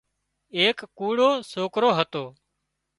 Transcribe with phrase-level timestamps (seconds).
[0.57, 2.23] ايڪ ڪوڙو سوڪرو هتو